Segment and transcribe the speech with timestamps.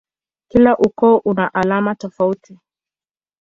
[0.49, 2.59] Kila ukoo una alama tofauti.